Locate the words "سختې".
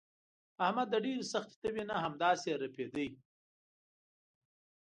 1.33-1.55